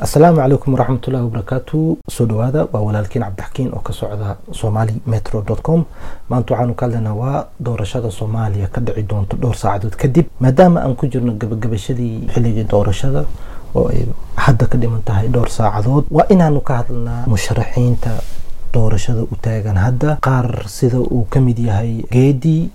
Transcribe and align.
asalaamu 0.00 0.38
calaykum 0.40 0.72
waraxmatullahi 0.74 1.24
wabarakaatu 1.28 1.98
soo 2.10 2.24
dhawaada 2.26 2.60
waa 2.72 2.80
walaalkiin 2.86 3.22
cabdixakiin 3.24 3.68
oo 3.76 3.80
ka 3.84 3.92
socda 3.92 4.36
somali 4.52 4.94
metro 5.06 5.42
com. 5.62 5.84
Maanta 6.28 6.54
waxaanu 6.54 6.74
ka 6.74 6.86
hadlaynaa 6.86 7.14
waa 7.14 7.44
doorashada 7.60 8.10
soomaaliya. 8.10 8.68
Ka 8.72 8.80
dhici 8.80 9.02
doonto 9.02 9.36
dhowr 9.36 9.54
saacadood 9.56 9.96
kadib 10.00 10.26
maadaama 10.40 10.80
aan 10.84 10.96
ku 10.96 11.06
jirno 11.06 11.32
gabagabashadii 11.36 12.28
xilligii 12.32 12.64
doorashada 12.64 13.24
oo 13.74 13.88
ay 13.92 14.06
hadda 14.36 14.66
ka 14.66 14.78
dhiman 14.78 15.02
tahay 15.04 15.28
dhowr 15.28 15.48
saacadood 15.58 16.04
waa 16.10 16.26
inaanu 16.32 16.60
ka 16.64 16.74
hadlnaa 16.80 17.26
musharaxiinta 17.26 18.10
doorashada 18.72 19.22
u 19.28 19.36
taagan. 19.36 19.76
Hadda 19.76 20.16
qaar 20.24 20.64
sida 20.68 20.96
uu 20.98 21.26
ka 21.28 21.40
mid 21.44 21.58
yahay 21.58 22.04
geedi 22.10 22.70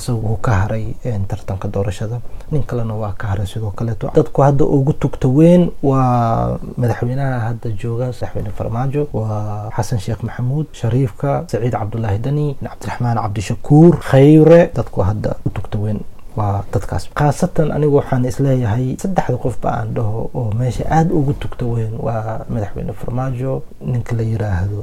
isagoo 0.00 0.36
ka 0.46 0.52
haray 0.62 0.84
tartanka 1.28 1.68
doorashada. 1.68 2.20
Nin 2.52 2.62
kalena 2.62 2.94
waa 3.02 3.12
ka 3.20 3.26
haray 3.32 3.46
sidoo 3.46 3.70
kaleeto 3.78 4.10
dadku 4.14 4.42
hadda 4.42 4.64
ugu 4.64 4.92
tugta 5.02 5.28
weyn 5.28 5.70
waa 5.82 6.58
madaxweynaha 6.80 7.38
hadda 7.48 7.68
jooga 7.82 8.06
madaxweyne 8.12 8.50
farmaajo. 8.58 9.02
Waa 9.12 9.70
xasan 9.76 9.98
sheekh 10.04 10.22
maxamuud 10.28 10.66
shariifka 10.72 11.44
saciid 11.50 11.72
cabdulaahi 11.78 12.18
dani 12.26 12.46
cabdiraxmaan 12.62 13.18
cabdishakuur 13.24 13.92
khayre 14.10 14.60
dadku 14.76 15.00
hadda 15.08 15.36
u 15.46 15.50
tugta 15.50 15.78
weyn 15.84 16.00
waa 16.38 16.62
dadkaas 16.72 17.04
khaasatan 17.18 17.68
anigu 17.76 17.96
waxaan 18.00 18.24
is 18.30 18.38
leeyahay 18.44 18.86
saddexda 19.02 19.36
qofba 19.44 19.68
aan 19.78 19.88
dhaho 19.96 20.20
oo 20.38 20.50
meesha 20.58 20.84
aada 20.96 21.10
ugu 21.18 21.32
tugta 21.42 21.64
weyn 21.74 21.94
waa 22.06 22.44
madaxweyne 22.52 22.92
farmaajo 23.00 23.52
ninka 23.92 24.12
la 24.18 24.22
yiraahdo 24.32 24.80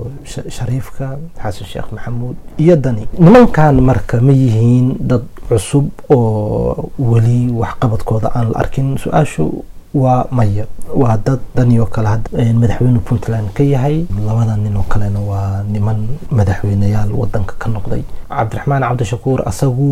shariifka 0.58 1.08
xasan 1.44 1.68
sheekh 1.72 1.90
maxamuud 1.96 2.36
iyo 2.64 2.76
dani. 2.76 3.04
Nimankan 3.20 3.76
marka 3.90 4.22
ma 4.28 4.32
yihiin 4.42 4.88
dad 5.10 5.24
cusub 5.48 5.86
oo 6.10 6.90
weli 7.00 7.40
waxqabadkooda 7.62 8.32
aan 8.36 8.48
la 8.52 8.58
arkin 8.64 8.98
su'aashu 9.04 9.46
waa 9.96 10.28
maya. 10.32 10.66
Waa 11.02 11.16
dad 11.26 11.40
danioo 11.56 11.86
kale 11.96 12.08
had 12.14 12.24
madaxweyne 12.62 13.00
puntland 13.08 13.48
ka 13.58 13.64
yahay. 13.64 14.06
Labada 14.28 14.56
nin 14.58 14.76
oo 14.78 14.84
kalena 14.92 15.20
waa 15.32 15.64
niman 15.74 16.00
madaxweyneyaal 16.32 17.12
wadanka 17.22 17.56
ka 17.62 17.68
noqday. 17.70 18.04
Cabdiraxmaan 18.30 18.84
cabdishakuur 18.88 19.40
asagu 19.50 19.90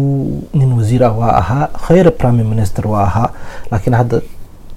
nin 0.53 0.71
wasiir 0.77 1.03
ah 1.07 1.13
waa 1.21 1.33
ahaa. 1.41 1.67
Khayre 1.87 2.11
prime 2.11 2.43
minister 2.43 2.87
waa 2.87 3.03
ahaa. 3.09 3.29
Laakiin 3.71 3.95
hadda 3.99 4.21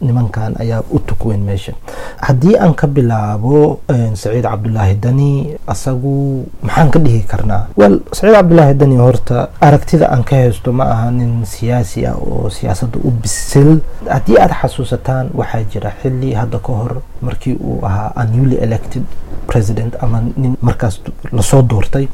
nimankan 0.01 0.55
ayaa 0.61 0.83
u 0.91 0.99
tug 0.99 1.23
meesha 1.47 1.73
haddii 2.21 2.57
aan 2.59 2.75
ka 2.75 2.87
bilaabo 2.87 3.81
saciid 4.15 4.45
cabdulaahi 4.45 4.95
dani 5.01 5.31
asagu 5.67 6.45
maxaan 6.63 6.91
ka 6.91 6.99
dhihi 6.99 7.23
karnaa? 7.31 7.67
Wel 7.77 8.01
saciid 8.13 8.35
cabdulaahi 8.35 8.75
dani 8.75 8.97
horta 8.97 9.49
aragtida 9.61 10.11
aan 10.13 10.25
ka 10.25 10.37
haysto 10.37 10.73
ma 10.73 10.85
aha 10.95 11.11
nin 11.11 11.45
siyaasi 11.47 12.07
ah 12.07 12.15
oo 12.17 12.51
siyaasadda 12.51 12.99
u 13.05 13.11
bisil. 13.11 13.71
Haddii 14.09 14.39
aad 14.41 14.53
xasuusataan 14.63 15.31
waxaa 15.35 15.63
jira 15.73 15.93
xili 16.03 16.35
hadda 16.35 16.59
ka 16.59 16.73
hor 16.73 16.93
markii 17.23 17.55
uu 17.61 17.81
ahaa 17.87 18.13
unnewly 18.23 18.57
elected 18.67 19.03
president 19.47 19.95
ama 20.03 20.21
nin 20.37 20.57
markaas 20.61 21.01
la 21.33 21.43
soo 21.43 21.63
doortay 21.63 22.09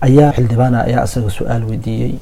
ayaa 0.00 0.32
xildhibaana 0.32 0.84
ayaa 0.88 1.04
isaga 1.04 1.30
su'aal 1.30 1.64
weydiiyey. 1.70 2.18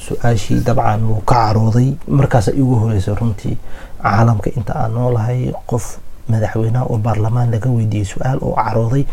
Su'aashii 0.00 0.60
dabcan 0.64 1.02
wuu 1.04 1.20
ka 1.28 1.34
carooday. 1.52 1.92
Markaasa 2.08 2.52
igu 2.56 2.74
horeysa 2.82 3.14
runtii 3.14 3.56
caalamka 4.04 4.50
inta 4.58 4.72
aan 4.82 4.92
noolahay 4.98 5.40
qof 5.70 5.84
madaxweynaha 6.32 6.84
oo 6.92 6.98
baarlamaan 7.06 7.50
laga 7.54 7.68
weydiiyey 7.76 8.06
su'aal 8.12 8.38
oo 8.46 8.54
carooday 8.64 9.04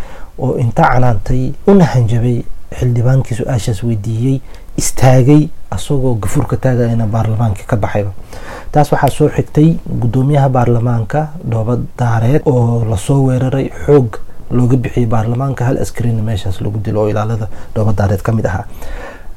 oo 0.43 0.51
inta 0.63 0.83
canaantay 0.93 1.41
una 1.71 1.85
hanjabay 1.93 2.37
xildhibaankii 2.79 3.35
su'aashaas 3.39 3.79
weydiiyey 3.87 4.35
istaagay 4.81 5.41
asagoo 5.75 6.13
gafurka 6.23 6.55
taagayana 6.63 7.05
baarlamaankii 7.15 7.65
ka 7.71 7.75
baxayba. 7.83 8.11
Taas 8.71 8.91
waxaa 8.91 9.09
soo 9.17 9.29
xigtay 9.35 9.69
guddoomiyaha 10.01 10.49
baarlamaanka 10.49 11.21
dhooba 11.51 11.77
daareed 11.99 12.41
oo 12.45 12.85
la 12.91 12.97
soo 12.97 13.19
weeraray 13.27 13.67
xoog 13.85 14.09
looga 14.57 14.77
bixiyay 14.83 15.07
baarlamaanka 15.13 15.65
hal 15.67 15.77
askarina 15.83 16.21
meeshaas 16.29 16.61
lagu 16.61 16.77
dilo 16.85 16.99
oo 17.01 17.09
ilaalada 17.09 17.47
dhooba 17.75 17.91
daareed 17.99 18.21
ka 18.21 18.31
mid 18.31 18.45
ahaa 18.45 18.65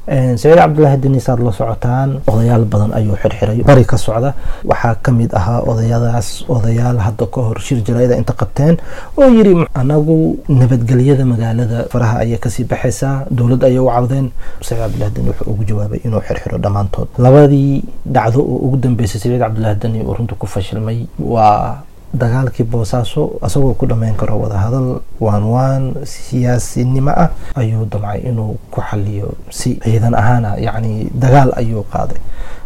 saciid 0.07 0.57
cabdulaahi 0.57 0.97
deniis 0.97 1.27
aad 1.29 1.39
la 1.45 1.51
socotaan 1.53 2.09
odayaal 2.27 2.65
badan 2.65 2.91
ayuu 2.97 3.15
xirxiray. 3.21 3.61
Bari 3.63 3.85
ka 3.85 3.97
socda 3.97 4.33
waxaa 4.65 4.95
ka 5.03 5.11
mid 5.11 5.29
ahaa 5.39 5.61
odayadaas 5.71 6.27
odayaal 6.49 6.97
hadda 7.05 7.25
ka 7.33 7.41
hor 7.47 7.59
shir 7.61 7.79
jaraa'ida 7.85 8.17
inta 8.17 8.33
qabteen 8.33 8.75
oo 9.17 9.29
yiri 9.29 9.53
anagu 9.81 10.17
nabadgelyada 10.49 11.25
magaalada 11.25 11.85
faraha 11.93 12.15
ayay 12.25 12.39
ka 12.41 12.49
sii 12.49 12.65
baxaysaa 12.71 13.25
dowlad 13.29 13.63
ayay 13.63 13.79
u 13.79 13.87
cawdeen. 13.93 14.31
Saciid 14.61 14.81
cabdulahi 14.81 15.11
deni 15.15 15.29
wuxuu 15.29 15.51
ugu 15.53 15.63
jawaabay 15.69 15.99
inuu 16.05 16.21
xirxiro 16.27 16.57
dhammaantood. 16.57 17.07
Labadii 17.17 17.83
dhacdo 18.05 18.39
oo 18.41 18.57
ugu 18.65 18.77
dambeysay 18.83 19.19
saciid 19.21 19.39
cabdulaahi 19.39 19.79
deni 19.79 20.01
uu 20.01 20.13
runta 20.17 20.35
ku 20.35 20.47
fashilmay 20.47 21.05
waa 21.19 21.77
dagaalkii 22.13 22.63
boosaaso 22.65 23.39
isagoo 23.47 23.73
ku 23.73 23.85
dhammayn 23.87 24.15
karo 24.15 24.39
wadahadal 24.39 24.99
waan 25.19 25.43
waan 25.43 25.83
siyaasinimo 26.03 27.11
ah 27.11 27.29
ayuu 27.55 27.85
damcay 27.91 28.19
inuu 28.29 28.57
ku 28.71 28.81
xaliyo 28.89 29.33
si 29.49 29.79
ciidan 29.83 30.13
ahaana 30.15 30.55
yacni 30.59 31.07
dagaal 31.13 31.53
ayuu 31.55 31.83
qaaday. 31.93 32.17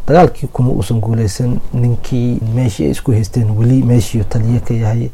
Dagaalkii 0.08 0.48
kuma 0.54 0.70
uusan 0.74 1.00
guuleysan 1.02 1.60
ninkii 1.74 2.40
meeshii 2.56 2.86
ay 2.86 2.92
isku 2.92 3.12
haysteen 3.12 3.52
weli 3.58 3.84
meeshii 3.84 4.24
taliye 4.30 4.60
ka 4.60 4.74
yahay 4.74 5.10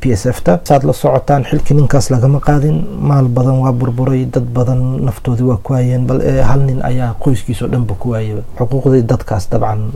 p 0.00 0.12
s 0.12 0.26
f 0.26 0.40
ta 0.44 0.60
saad 0.64 0.84
la 0.84 0.92
socotaan 0.92 1.44
xilkii 1.44 1.74
ninkaas 1.76 2.10
lagama 2.10 2.40
qaadin 2.40 2.84
maal 3.00 3.28
badan 3.28 3.58
waa 3.64 3.72
burburay 3.72 4.24
dad 4.24 4.44
badan 4.54 5.00
naftoodii 5.04 5.44
waa 5.50 5.56
ku 5.64 5.72
waayeen 5.72 6.06
bal 6.06 6.20
hal 6.48 6.60
nin 6.60 6.80
ayaa 6.84 7.14
qoyskiisao 7.20 7.68
dhanba 7.68 7.94
ku 7.94 8.10
waayaba 8.14 8.42
xuquuqdii 8.58 9.02
dadkaas 9.02 9.48
dabcan 9.50 9.90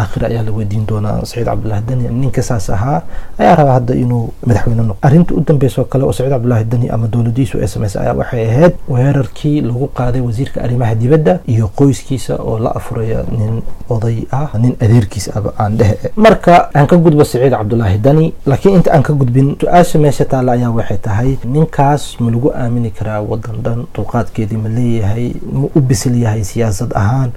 aakhir 0.00 0.24
ayaa 0.30 0.42
la 0.48 0.52
weydiin 0.56 0.86
doonaa 0.88 1.20
saciid 1.24 1.44
cabdulaahi 1.46 1.82
deni 1.88 2.08
ninka 2.08 2.42
saas 2.42 2.70
ahaa 2.70 3.02
ayaa 3.38 3.54
rabaa 3.60 3.74
hadda 3.78 3.94
inuu 3.94 4.24
madaxweyne 4.46 4.82
noqo 4.82 4.98
arrinta 5.08 5.34
u 5.34 5.40
dambeysoo 5.48 5.84
kale 5.84 6.04
oo 6.08 6.12
saciid 6.12 6.32
cabdulaahi 6.32 6.64
deni 6.64 6.88
ama 6.90 7.06
dowladiisu 7.12 7.58
ay 7.60 7.68
samaysay 7.68 8.02
ayaa 8.02 8.14
waxay 8.20 8.44
ahayd 8.50 8.74
weerarkii 8.88 9.60
lagu 9.68 9.88
qaaday 9.98 10.20
wasiirka 10.24 10.62
arrimaha 10.64 10.94
dibadda 10.94 11.38
iyo 11.54 11.68
qoyskiisa 11.76 12.34
oo 12.40 12.58
la 12.58 12.70
afuraya 12.80 13.24
nin 13.38 13.62
oday 13.92 14.18
ah 14.32 14.48
nin 14.58 14.72
adeerkiis 14.80 15.28
aba 15.36 15.52
aan 15.58 15.76
dhehe. 15.76 16.10
Marka 16.16 16.70
aan 16.74 16.86
ka 16.86 16.96
gudbo 16.96 17.24
saciid 17.24 17.52
cabdulaahi 17.52 17.98
deni 17.98 18.32
laakiin 18.46 18.74
inta 18.80 18.92
aan 18.96 19.02
ka 19.04 19.12
gudbin 19.12 19.56
su'aasha 19.60 19.98
meesha 20.04 20.24
taalla 20.24 20.52
ayaa 20.56 20.70
waxay 20.78 20.98
tahay 20.98 21.30
ninkaas 21.44 22.16
ma 22.20 22.30
lagu 22.32 22.48
aamini 22.62 22.90
karaa 22.90 23.20
wadan 23.20 23.56
dhan 23.64 23.78
dulqaadkeedii 23.94 24.56
ma 24.64 24.68
leeyahay 24.78 25.26
ma 25.52 25.68
u 25.76 25.80
bisil 25.80 26.16
yahay 26.24 26.44
siyaasad 26.44 26.92
ahaan? 27.02 27.30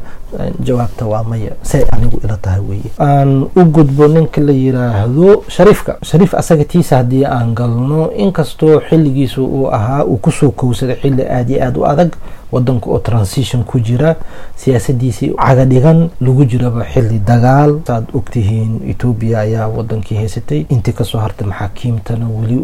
Jawaabta 0.68 1.06
waa 1.08 1.24
maya. 1.24 1.52
Say 1.64 1.84
anigu 1.96 2.20
ila 2.24 2.36
tahay 2.46 2.62
weye 2.70 2.90
aan 3.10 3.32
u 3.56 3.66
gudbo 3.76 4.08
ninka 4.08 4.42
la 4.42 4.52
yiraahdo 4.54 5.44
shariifka. 5.58 5.98
Shariif 6.10 6.34
asaga 6.42 6.64
tiisa 6.64 6.98
haddii 7.02 7.26
aan 7.26 7.54
galno 7.58 8.12
inkastoo 8.26 8.80
xilligiisu 8.90 9.46
uu 9.46 9.68
ahaa 9.78 10.04
uu 10.06 10.18
ku 10.18 10.32
soo 10.32 10.52
kowsaday 10.52 10.96
xilli 11.02 11.24
aada 11.28 11.52
iyo 11.54 11.64
aada 11.66 11.80
u 11.80 11.86
adag 11.94 12.12
wadanka 12.56 12.88
oo 12.90 13.00
transition 13.10 13.64
ku 13.68 13.80
jira 13.80 14.16
siyaasadiisii 14.56 15.36
caga 15.36 15.66
dhigan 15.72 16.10
lagu 16.22 16.46
jiraba 16.48 16.86
xilli 16.94 17.20
dagaal. 17.20 17.72
Saad 17.88 18.06
ogtihiin 18.14 18.72
etoobiya 18.92 19.40
ayaa 19.46 19.68
wadankii 19.68 20.18
haysatay. 20.18 20.66
Intii 20.70 20.94
ka 20.96 21.04
soo 21.04 21.20
hartay 21.20 21.48
maxaakiimtana 21.48 22.26
weli 22.38 22.58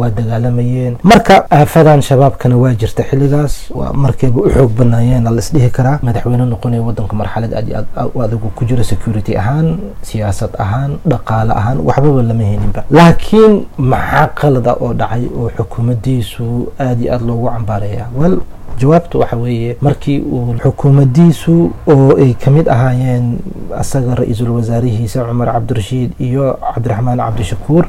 waa 0.00 0.10
dagaalamayeen. 0.10 0.96
Marka 1.02 1.44
aafadan 1.50 2.02
shabaabkana 2.02 2.56
waa 2.56 2.74
jirta 2.74 3.02
xilligaas. 3.10 3.70
Waa 3.74 3.92
markayba 3.92 4.40
u 4.40 4.50
xoog 4.50 4.72
banaayeen 4.78 5.24
la 5.24 5.38
isdhihi 5.40 5.70
karaa. 5.70 5.98
Madaxweyne 6.02 6.44
noqonaya 6.46 6.82
wadanka 6.82 7.16
marxalad 7.16 7.52
aad 7.54 7.86
aad 7.96 8.32
u 8.34 8.38
ku 8.56 8.64
jira 8.68 8.84
security 8.84 9.36
ahaan 9.36 9.78
siyaasad 10.02 10.50
ahaan 10.58 10.98
dhaqaale 11.08 11.52
ahaan 11.60 11.78
waxbaba 11.88 12.22
lama 12.22 12.44
helinba 12.44 12.84
laakiin 12.90 13.64
maxaa 13.78 14.26
qalada 14.40 14.72
oo 14.80 14.92
dhacay 14.94 15.24
oo 15.38 15.50
xukuumadiisu 15.56 16.72
aada 16.78 17.00
iyo 17.02 17.12
aada 17.14 17.24
loogu 17.26 17.48
cambaaraya 17.50 18.06
well 18.18 18.36
jawaabta 18.78 19.18
waxa 19.18 19.36
weeye 19.36 19.76
markii 19.80 20.18
uu 20.20 20.54
xukuumadiisu 20.62 21.70
oo 21.86 22.16
ay 22.16 22.34
ka 22.34 22.50
mid 22.50 22.68
ahaayeen 22.68 23.38
asaga 23.78 24.14
ra'iisul 24.14 24.50
wasaarihiisa 24.50 25.24
cumar 25.24 25.52
cabdirashiid 25.52 26.10
iyo 26.20 26.58
cabdiraxmaan 26.74 27.18
cabdishakuur 27.18 27.84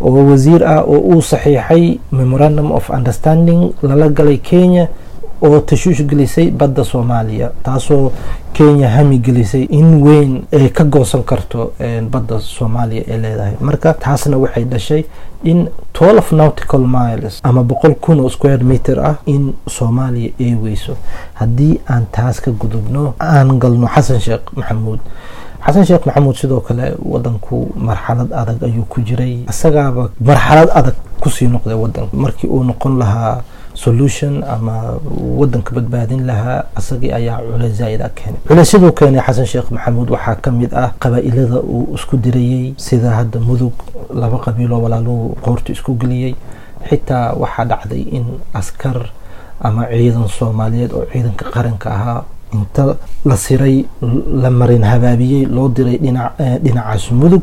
oo 0.00 0.20
wasiir 0.30 0.64
ah 0.64 0.82
oo 0.84 0.98
uu 1.14 1.22
saxiixay 1.22 1.98
memorandum 2.12 2.72
of 2.72 2.90
understanding 2.90 3.72
lala 3.82 4.08
galay 4.08 4.36
kenya 4.38 4.88
oo 5.42 5.60
tashuush 5.60 6.02
gelisay 6.06 6.50
badda 6.50 6.84
soomaaliya 6.84 7.50
taasoo 7.62 8.12
kenya 8.52 8.88
hami 8.88 9.18
gelisay 9.18 9.62
in 9.70 10.02
weyn 10.02 10.42
ay 10.52 10.68
ka 10.70 10.84
goosan 10.84 11.22
karto 11.22 11.72
badda 12.10 12.40
soomaaliya 12.40 13.02
ay 13.10 13.18
leedahay. 13.18 13.54
Marka 13.60 13.94
taasna 13.94 14.36
waxay 14.38 14.64
dhashay 14.64 15.04
in 15.44 15.68
twelve 15.92 16.32
nautical 16.32 16.80
miles 16.86 17.40
ama 17.42 17.62
boqol 17.62 17.94
kun 18.00 18.20
oo 18.20 18.28
square 18.28 18.62
meter 18.64 19.00
ah 19.00 19.16
in 19.26 19.54
soomaaliya 19.68 20.30
ay 20.40 20.54
weyso. 20.54 20.96
Haddii 21.34 21.80
aan 21.88 22.06
taas 22.12 22.40
ka 22.40 22.50
gudubno 22.50 23.14
aan 23.20 23.58
galno 23.58 23.86
xasan 23.86 24.20
sheekh 24.20 24.54
maxamuud. 24.56 25.00
Xasan 25.66 25.84
sheekh 25.84 26.06
maxamuud 26.06 26.36
sidoo 26.36 26.60
kale 26.60 26.94
wadanku 27.02 27.72
marxalad 27.76 28.32
adag 28.32 28.62
ayuu 28.62 28.84
ku 28.88 29.00
jiray. 29.00 29.44
Isagaaba 29.50 30.10
marxalad 30.20 30.70
adag 30.74 30.94
ku 31.20 31.28
sii 31.30 31.48
noqday 31.48 31.74
wadanka 31.74 32.16
markii 32.16 32.48
uu 32.48 32.62
noqon 32.64 32.98
lahaa 32.98 33.42
solution 33.74 34.42
ama 34.54 34.74
wadanka 35.38 35.70
badbaadin 35.76 36.22
lahaa 36.26 36.64
asagii 36.78 37.12
ayaa 37.12 37.38
culeys 37.42 37.74
zaaid 37.78 38.00
a 38.02 38.08
keenay. 38.08 38.40
Culeysyaduu 38.48 38.92
keenay. 38.98 39.20
xasan 39.26 39.46
sheekh 39.52 39.68
maxamuud 39.74 40.08
waxaa 40.14 40.34
ka 40.44 40.50
mid 40.50 40.70
ah 40.74 40.90
qabaa-ilada 41.02 41.58
uu 41.60 41.94
isku 41.98 42.16
dirayey 42.16 42.74
sida 42.86 43.10
hadda 43.18 43.38
mudug 43.48 43.72
laba 44.14 44.38
qabiiloo 44.46 44.80
walaaluhu 44.84 45.34
qoorta 45.44 45.72
isku 45.76 45.94
geliyey 46.02 46.34
xitaa 46.88 47.34
waxaa 47.42 47.64
dhacday 47.70 48.02
in 48.16 48.24
askar 48.60 49.10
ama 49.60 49.86
ciidan 49.90 50.28
soomaaliyeed 50.38 50.92
oo 50.92 51.04
ciidanka 51.12 51.44
qaranka 51.54 51.88
ahaa 51.96 52.20
inta 52.56 52.84
la 53.28 53.36
siray 53.44 53.76
la 54.42 54.50
marin 54.60 54.84
habaabiyey 54.90 55.46
loo 55.56 55.68
diray 55.76 55.98
dhinacaas 56.64 57.04
mudug 57.20 57.42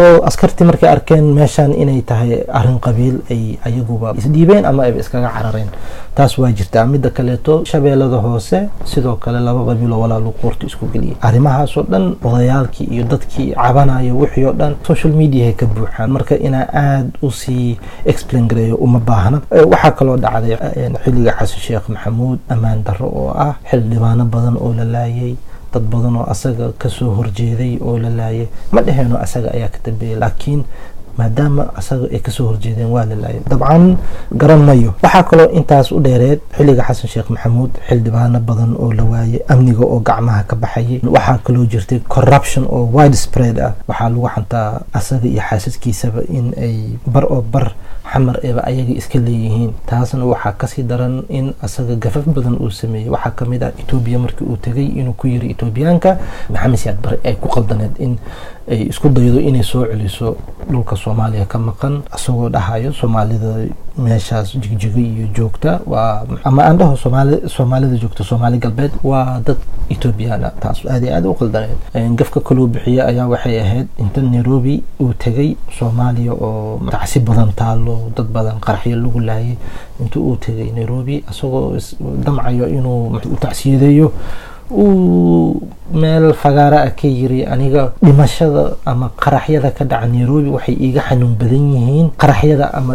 oo 0.00 0.22
askartii 0.28 0.66
markay 0.70 0.88
arkeen 0.94 1.24
meeshan 1.38 1.72
inay 1.82 2.00
tahay 2.10 2.30
arrin 2.58 2.78
qabiil 2.86 3.16
ay 3.34 3.42
ayaguba 3.68 4.14
isdhiibeen 4.20 4.64
ama 4.70 4.82
ayba 4.88 4.98
iskaga 5.04 5.30
carareen. 5.36 5.68
Taas 6.16 6.32
waa 6.38 6.50
jirtaa. 6.58 6.84
Midda 6.92 7.10
kaleeto 7.16 7.64
shabeellada 7.70 8.16
hoose 8.24 8.58
sidoo 8.84 9.16
kale 9.22 9.38
laba 9.48 9.60
qabiiloo 9.68 10.00
walaalu 10.02 10.32
qoorta 10.40 10.66
isku 10.66 10.86
geliyay 10.92 11.16
arrimahaasoo 11.28 11.84
dhan 11.92 12.04
odayaalkii 12.28 12.86
iyo 12.94 13.04
dadkii 13.12 13.48
cabanayo 13.54 14.16
wixii 14.20 14.44
oo 14.50 14.52
dhan 14.60 14.74
social 14.88 15.12
mediahay 15.20 15.52
ka 15.60 15.66
buuxaan. 15.66 16.10
Marka 16.16 16.34
inaa 16.48 16.66
aada 16.82 17.10
u 17.22 17.30
sii 17.30 17.78
explain 18.12 18.48
gareeyo 18.50 18.76
uma 18.86 18.98
baahna. 19.10 19.38
Waxaa 19.72 19.90
kaloo 19.98 20.16
dhacday 20.24 20.56
xilliga 21.04 21.32
xasan 21.38 21.60
sheekh 21.66 21.86
maxamuud 21.94 22.38
ammaan 22.54 22.82
darro 22.86 23.06
oo 23.20 23.30
ah 23.46 23.54
xildhibaano 23.70 24.24
badan 24.34 24.47
oo 24.56 24.72
la 24.74 24.84
laayay 24.84 25.34
dad 25.72 25.82
badan 25.92 26.16
oo 26.16 26.24
asaga 26.34 26.72
ka 26.78 26.88
soo 26.88 27.10
horjeeday 27.18 27.78
oo 27.80 27.98
la 27.98 28.10
laayay 28.10 28.48
ma 28.72 28.80
dheheyno 28.82 29.16
asaga 29.20 29.50
ayaa 29.56 29.68
ka 29.68 29.78
dambeeyay 29.84 30.18
laakiin 30.18 30.64
maadaama 31.18 31.62
asaga 31.80 32.06
ay 32.14 32.20
ka 32.22 32.30
soo 32.30 32.46
horjeedeen 32.50 32.90
waa 32.94 33.04
la 33.04 33.16
dabcan 33.50 33.96
garan 34.40 34.62
mayo. 34.68 34.94
Waxaa 35.02 35.22
kaloo 35.30 35.50
intaas 35.58 35.90
u 35.92 36.00
dheereed 36.00 36.40
xilliga 36.56 36.82
xasan 36.88 37.08
sheekh 37.10 37.28
maxamuud 37.34 37.70
xildhibaano 37.88 38.40
badan 38.40 38.72
oo 38.78 38.92
la 38.92 39.04
waayay 39.04 39.40
amniga 39.52 39.84
oo 39.84 39.98
gacmaha 40.00 40.42
ka 40.46 40.56
baxayay 40.56 41.00
waxaa 41.04 41.38
kaloo 41.44 41.66
jirtay 41.66 41.98
corruption 42.08 42.64
oo 42.70 42.86
wide 42.94 43.16
spread 43.16 43.58
ah. 43.58 43.72
Waxaa 43.88 44.08
lagu 44.14 44.28
xantaa 44.34 44.80
asaga 44.94 45.26
iyo 45.28 45.42
xaasaskiisaba 45.50 46.22
in 46.30 46.54
ay 46.56 46.76
bar 47.06 47.24
oo 47.26 47.42
bar 47.42 47.72
xamar 48.08 48.36
eeba 48.42 48.62
ayaga 48.64 48.92
iska 48.96 49.18
leeyihiin. 49.20 49.72
Taasna 49.86 50.24
waxaa 50.24 50.52
ka 50.56 50.66
sii 50.66 50.82
daran 50.88 51.24
in 51.28 51.52
asaga 51.62 51.92
gafaf 51.96 52.24
badan 52.36 52.56
uu 52.56 52.70
sameeyey 52.70 53.10
waxaa 53.12 53.34
ka 53.36 53.44
mid 53.44 53.62
ah 53.62 53.72
etoobiya 53.82 54.18
markii 54.18 54.46
uu 54.48 54.56
tegay 54.56 54.86
inuu 55.00 55.12
ku 55.12 55.26
yiri 55.28 55.50
etoobiyaanka 55.52 56.16
maxamed 56.48 56.78
siyaad 56.78 56.98
bare 57.04 57.18
ay 57.24 57.34
ku 57.36 57.48
qaldaneed 57.52 57.94
in 58.00 58.16
ay 58.70 58.88
isku 58.88 59.08
daydo 59.12 59.40
inay 59.40 59.62
soo 59.62 59.84
celiso 59.90 60.36
dhulka 60.70 60.96
soomaaliya 61.08 61.46
ka 61.48 61.58
maqan 61.58 61.94
isagoo 62.16 62.48
dhahayo 62.52 62.92
soomaalida 62.92 63.52
meeshaas 63.96 64.52
jigjiga 64.62 65.00
iyo 65.00 65.26
joogta. 65.36 65.80
Waa 65.86 66.26
ama 66.44 66.62
aan 66.68 66.76
dhaho 66.78 66.96
soomaali 66.96 67.36
soomaalida 67.48 67.96
joogta 68.02 68.24
soomaali 68.24 68.58
galbeed 68.64 68.92
waa 69.02 69.40
dad 69.46 69.56
ethoobiyaana 69.90 70.50
taas 70.60 70.84
aad 70.86 71.02
iyo 71.04 71.14
aad 71.16 71.26
u 71.26 71.34
qaldaneed 71.40 72.12
gafka 72.20 72.40
kaloo 72.40 72.66
bixiye 72.74 73.00
ayaa 73.02 73.26
waxay 73.32 73.56
ahayd 73.60 73.88
inta 74.04 74.20
nairobi 74.22 74.82
uu 75.00 75.12
tegay 75.24 75.56
soomaaliya 75.78 76.32
oo 76.32 76.80
tacsi 76.92 77.20
badan 77.20 77.52
taalo 77.56 77.96
dad 78.16 78.28
badan 78.36 78.60
qaraxyo 78.60 78.96
lagu 79.04 79.20
laayay. 79.20 79.56
Inta 80.00 80.20
uu 80.20 80.36
tegay 80.36 80.70
nairobi 80.76 81.24
isagoo 81.30 81.72
damcayo 82.24 82.68
inuu 82.68 83.16
u 83.16 84.10
uu 84.70 85.56
meel 85.92 86.34
fagaara 86.34 86.82
ah 86.86 86.90
ka 86.92 87.08
yiri 87.08 87.44
aniga 87.46 87.92
dhimashada 88.02 88.76
ama 88.86 89.08
qaraxyada 89.16 89.70
ka 89.72 89.84
dhaca 89.84 90.06
nairobi 90.06 90.50
waxay 90.52 90.74
iiga 90.76 91.00
xanuun 91.08 91.34
badan 91.40 91.64
yihiin. 91.74 92.06
Qaraxyada 92.20 92.66
ama 92.74 92.94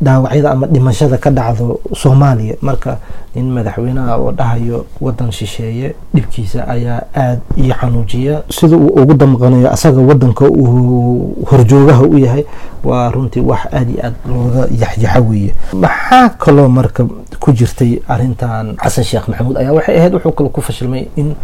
dhaawacyada 0.00 0.48
ama 0.52 0.66
dhimashada 0.66 1.16
ka 1.18 1.30
dhacdo 1.30 1.80
soomaaliya. 1.94 2.56
Marka 2.62 2.98
nin 3.34 3.50
madaxweyneha 3.50 4.18
oo 4.18 4.32
dhahayo 4.32 4.86
wadan 5.00 5.30
shisheeye 5.32 5.94
dhibkiisa 6.14 6.68
ayaa 6.68 7.02
aada 7.14 7.40
ii 7.58 7.72
xanuujiya. 7.74 8.42
Sida 8.50 8.76
uu 8.76 8.94
ugu 9.02 9.14
damqanayo 9.14 9.70
asaga 9.72 10.00
wadanka 10.00 10.44
uu 10.46 11.34
horjoogaha 11.50 12.02
u 12.06 12.18
yahay 12.18 12.44
waa 12.84 13.10
runtii 13.10 13.40
wax 13.42 13.66
aada 13.72 13.90
iyo 13.90 14.00
aad 14.06 14.14
looga 14.28 14.62
yaxyaxa 14.70 15.20
weeye. 15.20 15.54
Maxaa 15.74 16.28
kaloo 16.38 16.68
marka 16.68 17.02
ku 17.38 17.52
jirtay 17.52 17.98
arintan 18.08 18.74
xasan 18.82 19.04
sheekh 19.04 19.26
maxamuud 19.28 19.56
ayaa 19.58 19.72
waxay 19.74 19.96
ahayd 19.98 20.14
wuxuu 20.14 20.32
kale 20.34 20.48
ku 20.50 20.60
fashilmay 20.62 21.06
in 21.16 21.34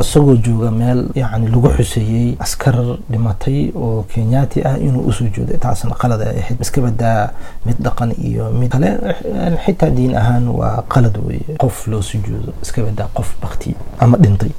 isagoo 0.00 0.34
jooga 0.44 0.70
meel 0.70 1.00
yani 1.14 1.46
lagu 1.54 1.68
xuseeyey 1.76 2.36
askar 2.44 2.76
dhimatay 3.10 3.70
oo 3.74 4.02
kenyaati 4.14 4.62
ah 4.68 4.76
inuu 4.86 5.04
u 5.08 5.12
soo 5.12 5.28
jooday 5.36 5.58
taasna 5.64 5.94
qalad 6.02 6.20
ay 6.22 6.38
ahayd. 6.42 6.60
Iska 6.60 6.80
badaa 6.86 7.30
mid 7.66 7.76
dhaqan 7.86 8.10
iyo 8.28 8.50
mid 8.60 8.70
kale. 8.74 8.90
Xitaa 9.64 9.90
diin 9.96 10.14
ahaan 10.16 10.48
waa 10.48 10.82
qalad 10.88 11.16
weeye. 11.26 11.56
Qof 11.62 11.86
loo 11.86 12.02
sujuudo 12.02 12.52
iska 12.62 12.82
badaa 12.82 13.08
qof 13.14 13.34
bakti 13.42 13.74
ama 13.98 14.16
dhintay. 14.18 14.50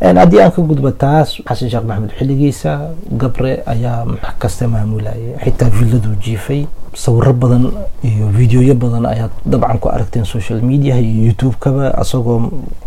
Haddii 0.00 0.40
aan 0.42 0.50
ka 0.56 0.62
gudba 0.62 0.92
taas 0.92 1.28
xasan 1.48 1.68
sheekh 1.70 1.84
maxamed 1.88 2.12
xilligiisa 2.18 2.72
gabre 3.22 3.52
ayaa 3.66 4.04
wax 4.04 4.34
kasta 4.38 4.68
maamulayay 4.68 5.36
xitaa 5.44 5.68
villaduu 5.78 6.14
jiifay 6.24 6.66
sawiro 7.02 7.32
badan 7.42 7.64
iyo 8.10 8.26
videoyo 8.38 8.74
badan 8.74 9.04
ayaad 9.12 9.30
dabcan 9.52 9.78
ku 9.82 9.88
aragteen 9.94 10.24
social 10.24 10.60
media 10.70 10.94
iyo 10.98 11.28
youtube-kaba 11.28 11.92
isagoo 12.02 12.38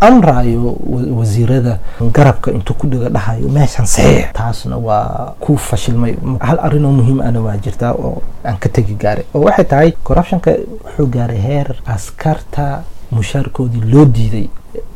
amraayo 0.02 0.76
wasiirada 1.20 1.80
garabka 2.14 2.52
intuu 2.52 2.74
ku 2.80 2.88
dhiga 2.92 3.10
dhahayo 3.16 3.48
meeshan 3.58 3.86
saxiix 3.86 4.34
taasna 4.34 4.78
waa 4.78 5.34
ku 5.40 5.58
fashilmay. 5.58 6.16
Hal 6.42 6.58
arrinoo 6.66 6.92
muhiim 7.00 7.20
ana 7.22 7.40
waa 7.42 7.58
jirtaa 7.58 7.92
oo 7.94 8.22
aan 8.44 8.58
ka 8.58 8.70
tegi 8.70 8.94
gaaray. 9.04 9.26
Oo 9.34 9.44
waxay 9.46 9.66
tahay 9.66 9.90
corruptionka 10.04 10.52
wuxuu 10.86 11.08
gaaray 11.16 11.38
heer 11.48 11.68
askarta 11.86 12.82
mushaarkoodii 13.12 13.82
loo 13.92 14.06
diiday 14.06 14.48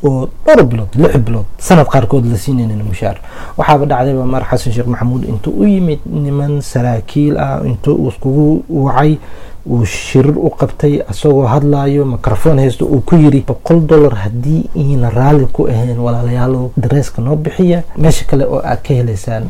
oo 0.03 0.27
dhowr 0.45 0.63
bilood 0.71 0.91
lix 0.95 1.17
bilood 1.17 1.45
sanad 1.57 1.87
qaarkood 1.87 2.25
la 2.31 2.37
siinaynin 2.37 2.83
mushaar. 2.83 3.17
Waxaaba 3.57 3.85
dhacdayba 3.85 4.25
mar 4.25 4.43
xasan 4.49 4.73
sheekh 4.73 4.87
maxamuud 4.87 5.23
intuu 5.31 5.53
u 5.61 5.63
yimid 5.67 5.99
niman 6.05 6.61
saraakiil 6.61 7.37
ah 7.37 7.61
intuu 7.65 7.95
uu 7.95 8.09
iskugu 8.09 8.63
wacay 8.69 9.17
uu 9.65 9.85
shirir 9.85 10.35
u 10.37 10.49
qabtay 10.59 10.93
isagoo 11.11 11.45
hadlaayo 11.47 12.05
microphone 12.05 12.59
haysto 12.61 12.85
uu 12.85 13.01
ku 13.01 13.15
yiri 13.15 13.41
boqol 13.47 13.79
dollar 13.87 14.15
haddii 14.23 14.69
iina 14.75 15.09
raalli 15.09 15.45
ku 15.55 15.67
ahayn 15.71 15.99
walaalayaalo 15.99 16.71
dareeska 16.77 17.21
noo 17.21 17.35
bixiya 17.35 17.83
meesha 17.97 18.25
kale 18.25 18.43
oo 18.45 18.59
aad 18.59 18.81
ka 18.83 18.93
helaysaan 18.93 19.47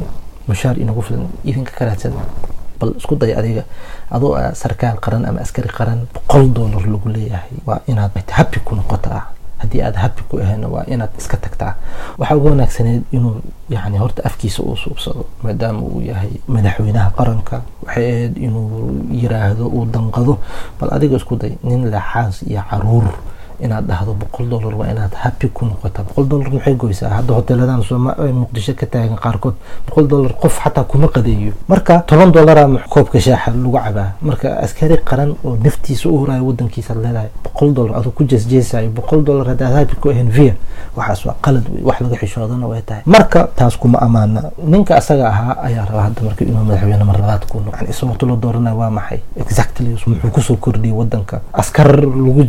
mushaar 0.48 0.78
inagu 0.80 1.02
filan 1.02 1.26
idinka 1.44 1.72
ka 1.78 1.86
raadsan 1.90 2.14
bal 2.80 2.94
isku 3.00 3.16
day 3.16 3.34
adiga 3.34 3.64
adoo 4.12 4.36
ah 4.38 4.54
sarkaal 4.54 4.98
qaran 5.02 5.26
ama 5.26 5.42
askari 5.42 5.70
qaran 5.78 6.06
boqol 6.14 6.46
dollar 6.54 6.84
lagu 6.94 7.10
leeyahay 7.10 7.50
waa 7.66 7.80
inaad 7.88 8.12
happy 8.38 8.60
ku 8.60 8.76
noqotaa 8.76 9.22
haddii 9.64 9.82
aad 9.88 9.96
happy 10.04 10.22
ku 10.30 10.38
ahayna 10.44 10.68
waa 10.68 10.84
inaad 10.94 11.10
iska 11.18 11.38
tagtaa. 11.38 11.74
Waxaa 12.20 12.36
uga 12.38 12.50
wanaagsaneyd 12.54 13.04
inuu 13.12 13.36
yani 13.70 13.98
horta 13.98 14.22
afkiisa 14.30 14.64
uu 14.64 14.76
suubsado 14.78 15.26
maadaama 15.44 15.80
uu 15.82 16.02
yahay 16.02 16.30
madaxweynaha 16.48 17.10
qaranka. 17.18 17.62
Waxay 17.86 18.06
ahayd 18.12 18.38
inuu 18.38 18.94
yiraahdo 19.12 19.68
uu 19.68 19.86
danqado. 19.86 20.38
Bal 20.80 20.90
adiga 20.94 21.16
isku 21.18 21.36
day 21.40 21.54
nin 21.64 21.88
laxaas 21.92 22.44
iyo 22.48 22.62
carruur 22.70 23.08
inaad 23.66 23.86
dhahdo 23.88 24.14
boqol 24.14 24.48
dollar 24.50 24.74
waa 24.76 24.88
inaad 24.94 25.14
happy 25.24 25.48
ku 25.50 25.66
noqota 25.66 26.04
boqol 26.04 26.26
dollar 26.28 26.50
maxay 26.54 26.76
goysaa? 26.76 27.10
Hadda 27.18 27.34
hoteeladan 27.34 27.82
muqdisho 28.42 28.74
ka 28.76 28.86
taagan 28.86 29.18
qaarkood 29.18 29.56
boqol 29.88 30.08
dollar 30.08 30.34
qof 30.42 30.60
xataa 30.64 30.84
kuma 30.84 31.08
qadeeyo. 31.08 31.54
Marka 31.68 32.04
toban 32.08 32.32
dollara 32.32 32.68
koobka 32.90 33.20
shaaxa 33.20 33.52
lagu 33.52 33.72
cabaa. 33.72 34.14
Marka 34.22 34.48
askari 34.60 34.98
qaran 35.10 35.36
oo 35.44 35.58
naftiisa 35.64 36.10
u 36.10 36.18
huraayo 36.18 36.46
wadankiisa 36.46 36.94
leedahay 36.96 37.30
boqol 37.44 37.74
dollar 37.74 37.98
adoo 38.00 38.12
ku 38.12 38.24
jeesjeesayo 38.24 38.90
boqol 38.90 39.24
dollar 39.24 39.48
haddaad 39.48 39.74
happy 39.74 39.96
ku 39.96 40.10
ahayn 40.10 40.30
via 40.30 40.56
waxaas 40.96 41.26
waa 41.26 41.36
qalad 41.42 41.66
wey 41.74 41.84
wax 41.84 42.02
laga 42.02 42.16
xishoodana 42.18 42.68
way 42.68 42.82
tahay. 42.82 43.04
Marka 43.06 43.50
taas 43.56 43.78
kuma 43.78 43.98
amaana. 44.02 44.52
Ninka 44.64 44.96
asaga 44.98 45.28
ahaa 45.30 45.56
ayaa 45.64 45.86
raba 45.86 46.02
hadda 46.08 46.22
marka 46.22 46.46
inuu 46.46 46.64
madaxweyne 46.64 47.04
mar 47.04 47.18
ku 47.48 47.60
noqon. 47.60 47.88
Isagoo 47.90 48.28
loo 48.28 48.36
dooranaya 48.38 48.76
waa 48.76 48.90
maxay? 48.90 49.20
Exactly 49.38 49.94
muxuu 49.94 50.30
ku 50.32 50.42
soo 50.42 50.56
kordhiyay 50.58 50.96
wadanka 50.96 51.42
askar 51.54 51.90
lagu 52.02 52.44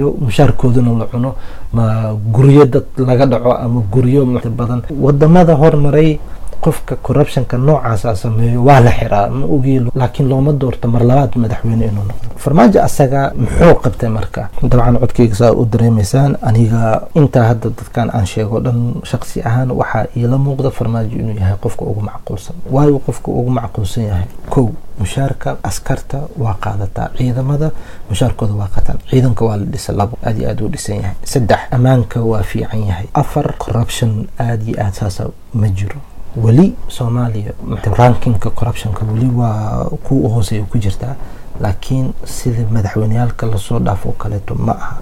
jeesjeestay 0.00 0.24
mushaarkoodana 0.24 0.98
la 0.98 1.06
cuno 1.06 1.34
ma 1.72 2.14
guryo 2.32 2.64
dad 2.66 2.84
laga 2.98 3.26
dhaco 3.26 3.52
ama 3.52 3.80
guryo 3.92 4.24
badan. 4.50 4.82
Wadamada 5.00 5.54
hormaray 5.54 6.18
qofka 6.60 6.96
corruptionka 6.96 7.56
noocaasa 7.58 8.14
sameeyo 8.16 8.64
waa 8.64 8.80
la 8.80 8.90
xiraa. 8.90 9.28
Ma 9.30 9.46
ogi 9.46 9.80
laakiin 9.94 10.28
looma 10.28 10.52
doorto 10.52 10.88
mar 10.88 11.02
labaad 11.02 11.36
madaxweyne 11.36 11.84
inuu 11.86 12.04
noqdo. 12.04 12.28
Farmaajo 12.36 12.82
asaga 12.82 13.32
muxuu 13.36 13.74
qabtay 13.82 14.08
marka? 14.08 14.48
Dabcan 14.62 14.98
codkayga 14.98 15.34
saa 15.34 15.52
u 15.52 15.64
dareemaysaan 15.64 16.36
aniga 16.42 17.02
intaa 17.14 17.44
hadda 17.44 17.68
dadkan 17.70 18.10
aan 18.12 18.26
sheego 18.26 18.60
dhan 18.60 18.94
shaqsi 19.04 19.40
ahaan 19.42 19.70
waxaa 19.70 20.04
iila 20.16 20.36
muuqda 20.38 20.70
farmaajo 20.70 21.16
inuu 21.16 21.36
yahay 21.40 21.56
qofka 21.62 21.84
ugu 21.84 22.00
macquulsan. 22.00 22.56
Waayo 22.70 22.98
qofka 22.98 23.28
ugu 23.30 23.50
macquulsan 23.50 24.04
yahay 24.04 24.26
kow 24.50 24.68
mushaarka 25.00 25.56
askarta 25.70 26.18
waa 26.42 26.54
qaadataa 26.64 27.08
ciidamada 27.18 27.70
mushaarkooda 28.10 28.54
waa 28.60 28.68
qataan 28.76 28.98
ciidanka 29.10 29.44
waa 29.48 29.56
la 29.56 29.64
dhisa 29.72 29.92
labo 30.00 30.18
aad 30.26 30.38
iyo 30.38 30.48
aad 30.50 30.60
u 30.64 30.68
dhisan 30.68 30.96
yahay. 31.02 31.14
Saddex 31.32 31.60
ammaanka 31.76 32.20
waa 32.30 32.42
fiican 32.42 32.82
yahay. 32.90 33.06
Afar 33.22 33.46
corruption 33.64 34.26
aad 34.46 34.62
iyo 34.68 34.76
aad 34.84 34.92
saasa 35.00 35.26
ma 35.54 35.68
jiro. 35.68 35.96
Weli 36.36 36.74
soomaaliya 36.88 37.52
rankinka 37.98 38.50
corruptionka 38.50 39.02
weli 39.12 39.28
waa 39.40 39.84
ku 40.06 40.28
hooseeya 40.28 40.64
ku 40.64 40.78
jirtaa 40.78 41.14
laakiin 41.60 42.12
sida 42.24 42.62
madaxweyneyaalka 42.70 43.46
la 43.46 43.58
soo 43.58 43.78
dhaafo 43.86 44.12
kaleeto 44.12 44.54
ma 44.54 44.72
aha 44.72 44.96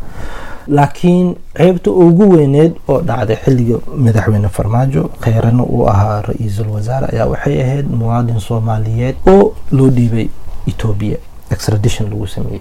laakiin 0.69 1.37
ceebta 1.57 1.91
ugu 1.91 2.31
weyneed 2.37 2.73
oo 2.89 3.01
dhacday 3.01 3.37
xilliga 3.45 3.77
madaxweyne 4.07 4.49
farmaajo 4.49 5.03
kheyrana 5.25 5.63
uu 5.63 5.87
ahaa 5.89 6.23
ra'iisul 6.29 6.69
wasaare 6.77 7.07
ayaa 7.13 7.27
waxay 7.33 7.63
ahayd 7.63 7.87
muwaadin 8.01 8.41
soomaaliyeed 8.41 9.17
oo 9.33 9.55
loo 9.73 9.89
dhiibay 9.91 10.29
etoobiya 10.71 11.17
extradition 11.51 12.11
lagu 12.11 12.27
sameeyey. 12.27 12.61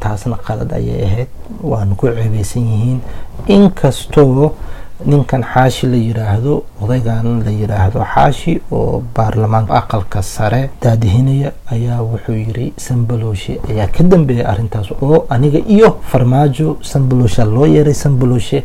Taasna 0.00 0.36
qalad 0.46 0.72
ayay 0.72 1.04
ahayd. 1.06 1.28
Waana 1.62 1.94
ku 1.94 2.06
ceebeysan 2.06 2.62
yihiin. 2.72 3.00
Inkastoo 3.46 4.52
ninkan 5.06 5.42
xaashi 5.52 5.86
la 5.86 5.96
yiraahdo 5.96 6.64
odaygan 6.82 7.26
la 7.46 7.50
yiraahdo 7.50 8.00
xaashi 8.14 8.60
oo 8.72 9.02
baarlamaanka 9.16 9.74
aqalka 9.80 10.22
sare 10.22 10.70
daadihinaya 10.82 11.52
ayaa 11.74 12.02
wuxuu 12.02 12.34
yiri 12.34 12.72
sambaloshe 12.76 13.60
ayaa 13.70 13.86
ka 13.96 14.02
dambeeya 14.02 14.48
arintaas 14.52 14.90
oo 15.02 15.24
aniga 15.30 15.58
iyo 15.74 15.90
farmaajo 16.10 16.78
sambalosha 16.82 17.44
loo 17.44 17.66
yeeray 17.66 17.94
sambaloshe 17.94 18.64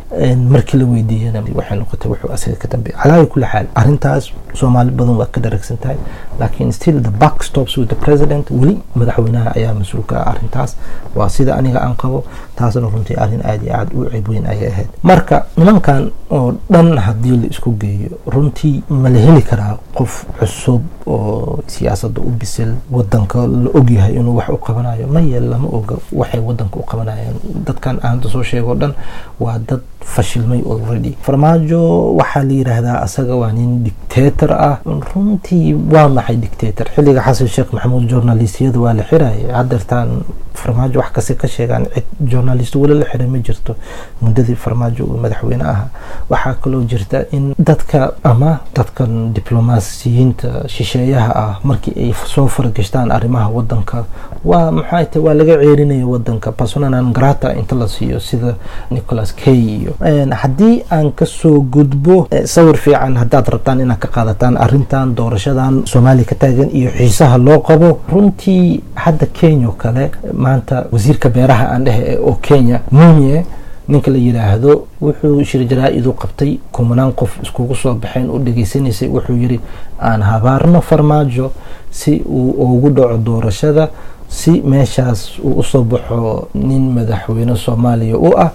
markii 0.54 0.78
la 0.80 0.86
weydiiyana 0.86 1.44
waxay 1.56 1.78
noqotay 1.78 2.10
wuxuu 2.12 2.32
asaga 2.34 2.56
ka 2.58 2.68
dambeeya 2.68 2.98
calaa 3.04 3.26
kulli 3.26 3.46
xaal 3.54 3.66
arintaas 3.76 4.32
soomaali 4.54 4.92
badan 4.92 5.16
waa 5.22 5.26
ka 5.30 5.40
dharagsan 5.42 5.78
tahay 5.78 5.98
laakiin 6.40 6.72
still 6.74 6.98
the 7.02 7.12
back 7.12 7.44
stops 7.44 7.78
with 7.78 7.90
the 7.90 7.96
president. 7.96 8.50
Weli 8.52 8.78
madaxweynaha 8.96 9.54
ayaa 9.56 9.74
mas'uulka 9.74 10.18
ah 10.18 10.32
arintaas 10.34 10.76
waa 11.16 11.30
sida 11.30 11.56
aniga 11.56 11.80
aan 11.86 11.96
qabo 11.96 12.24
taasna 12.58 12.90
runtii 12.90 13.16
arrin 13.18 13.42
aada 13.46 13.64
iyo 13.66 13.74
aada 13.78 13.92
u 13.98 14.06
ceeb 14.10 14.28
weyn 14.30 14.46
ayay 14.46 14.68
ahayd. 14.72 14.88
Marka 15.04 15.46
nimankan 15.58 16.10
oo 16.38 16.48
dhan 16.74 16.90
haddii 17.06 17.38
la 17.42 17.48
isku 17.54 17.72
geeyo 17.82 18.10
runtii 18.34 18.76
ma 19.02 19.10
la 19.14 19.20
heli 19.26 19.42
karaa 19.50 19.74
qof 19.98 20.14
cusub 20.40 20.82
oo 21.08 21.60
siyaasadda 21.68 22.22
u 22.22 22.30
bisil 22.40 22.72
wadanka 22.92 23.48
la 23.48 23.70
ogyahay 23.74 24.14
inuu 24.16 24.36
wax 24.38 24.50
u 24.50 24.58
qabanayo. 24.58 25.08
Maye 25.08 25.40
lama 25.40 25.68
oga 25.72 25.96
waxay 26.12 26.40
wadanka 26.40 26.80
u 26.80 26.84
qabanayaan. 26.84 27.36
Dadkan 27.66 28.00
aan 28.04 28.18
hadda 28.18 28.30
soo 28.30 28.44
sheego 28.44 28.76
dhan 28.76 28.94
waa 29.40 29.58
dad 29.60 29.82
fashilmay 30.02 30.62
already. 30.70 31.16
Farmaajo 31.22 32.16
waxaa 32.20 32.44
la 32.44 32.54
yidhaahdaa 32.54 32.98
asaga 33.02 33.36
waa 33.36 33.52
nin 33.52 33.84
dictator 33.84 34.52
ah. 34.54 34.78
Runtii 34.86 35.74
waa 35.92 36.08
maxay 36.10 36.36
dictator? 36.36 36.88
Xilliga 36.96 37.22
xasan 37.22 37.48
sheekh 37.48 37.74
maxamuud 37.74 38.08
journalistiyada 38.10 38.80
waa 38.80 38.94
la 38.94 39.04
xiraya 39.04 39.56
haddeertaan 39.58 40.10
farmaajo 40.54 41.00
wax 41.00 41.12
kasta 41.16 41.34
ka 41.36 41.48
sheegaan 41.48 41.86
cid 41.94 42.04
journalist 42.32 42.76
weli 42.76 42.94
la 43.00 43.06
xiray 43.06 43.28
ma 43.28 43.38
jirto. 43.40 43.76
Muddadii 44.22 44.56
farmaajo 44.56 45.06
uu 45.06 45.18
madaxweyne 45.24 45.64
ahaa 45.64 45.88
waxaa 46.30 46.54
kaloo 46.62 46.84
jirta 46.84 47.26
in 47.32 47.56
dadka 47.60 48.12
ama 48.24 48.60
dadkan 48.76 49.34
diblomaasiyiinta 49.34 50.68
shisheeyaha 50.94 51.32
ah 51.36 51.54
markii 51.64 51.94
ay 51.98 52.14
soo 52.26 52.46
faragashtaan 52.48 53.10
arrimaha 53.12 53.50
wadanka 53.50 54.06
waa 54.46 54.70
maxay 54.72 55.06
tahay 55.06 55.26
waa 55.26 55.34
laga 55.34 55.56
ceerinaya 55.62 56.06
wadanka 56.08 56.52
personanan 56.52 57.10
grata 57.14 57.54
inta 57.58 57.76
la 57.76 57.88
siiyo 57.88 58.20
sida 58.20 58.54
nicholas 58.92 59.34
kay 59.36 59.58
iyo 59.58 59.94
haddii 60.42 60.84
aan 60.92 61.12
ka 61.18 61.26
soo 61.26 61.62
gudbo 61.62 62.28
sawir 62.46 62.78
fiican 62.78 63.18
haddaad 63.18 63.48
rabtaan 63.58 63.82
inaad 63.82 64.00
ka 64.00 64.08
qaadataan 64.08 64.58
arrintan 64.58 65.16
doorashadan 65.18 65.82
soomaaliya 65.90 66.26
ka 66.30 66.36
taagan 66.46 66.70
iyo 66.74 66.92
xiisaha 66.94 67.38
loo 67.38 67.60
qabo 67.66 68.00
runtii 68.14 68.84
hadda 68.96 69.26
kenya 69.34 69.70
kale 69.78 70.12
maanta 70.34 70.86
wasiirka 70.94 71.30
beeraha 71.30 71.70
aan 71.74 71.84
dhehe 71.90 72.18
oo 72.22 72.38
kenya 72.42 72.80
munye 72.92 73.46
ninka 73.88 74.12
la 74.12 74.18
yidhaahdo 74.18 74.88
wuxuu 75.02 75.44
shir 75.44 75.68
jaraa-idu 75.68 76.14
qabtay 76.14 76.58
kumanaan 76.72 77.12
qof 77.14 77.32
iskugu 77.44 77.76
soo 77.76 77.94
baxeen 77.96 78.30
oo 78.30 78.40
dhegeysanaysay 78.40 79.08
wuxuu 79.10 79.36
yiri 79.36 79.60
aan 80.02 80.22
habaarno 80.22 80.82
farmaajo 80.82 81.52
si 81.92 82.22
uu 82.26 82.52
ugu 82.76 82.90
dhaco 82.90 83.18
doorashada 83.18 83.90
si 84.30 84.62
meeshaas 84.66 85.40
uu 85.44 85.60
u 85.60 85.64
soo 85.64 85.84
baxo 85.84 86.48
nin 86.56 86.92
madaxweyne 86.96 87.56
soomaaliya 87.56 88.18
u 88.18 88.32
ah 88.38 88.52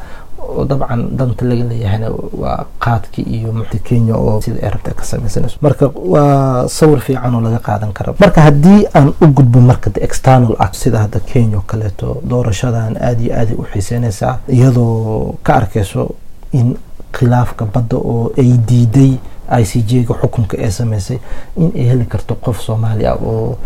oo 0.48 0.64
dabcan 0.64 1.00
danta 1.18 1.44
laga 1.50 1.64
leeyahayna 1.70 2.08
waa 2.42 2.64
qaadki 2.84 3.22
iyo 3.22 3.52
kenya 3.88 4.14
oo 4.16 4.40
sida 4.40 4.58
ay 4.64 4.70
rabta 4.74 4.90
ka 4.98 5.04
samaysanayso. 5.04 5.58
Marka 5.60 5.86
waa 6.14 6.68
sawir 6.68 7.00
fiican 7.00 7.34
oo 7.34 7.40
laga 7.40 7.58
qaadan 7.68 7.92
kara 7.92 8.14
marka 8.20 8.40
haddii 8.48 8.80
aan 8.94 9.08
u 9.20 9.26
gudbo 9.36 9.60
marka 9.60 9.90
the 9.90 10.00
external 10.08 10.54
act 10.58 10.74
sida 10.74 10.98
hadda 11.04 11.20
kenya 11.20 11.56
oo 11.58 11.64
kaleeto 11.66 12.20
doorashadan 12.30 12.96
aada 12.96 13.20
iyo 13.22 13.32
aaday 13.40 13.56
u 13.58 13.64
xiiseynaysaa 13.72 14.34
iyadoo 14.48 15.34
ka 15.42 15.54
arkayso 15.60 16.10
in 16.52 16.76
khilaafka 17.12 17.64
badda 17.74 17.96
oo 17.96 18.32
ay 18.38 18.50
diiday 18.68 19.12
i 19.50 19.64
c 19.64 19.82
j-ga 19.82 20.14
xukunka 20.14 20.56
ee 20.60 20.70
sameysay 20.70 21.18
in 21.56 21.72
ay 21.76 21.84
heli 21.88 22.04
karto 22.04 22.34
qof 22.34 22.60
soomaali 22.60 23.06
ah 23.06 23.14
oo 23.16 23.56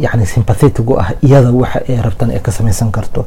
yani 0.00 0.26
sympathetic 0.26 0.86
u 0.90 0.98
ah 1.00 1.10
iyada 1.22 1.50
waxa 1.50 1.80
ay 1.88 1.96
rabtan 2.02 2.30
ay 2.30 2.38
ka 2.40 2.52
samaysan 2.52 2.90
karto. 2.92 3.26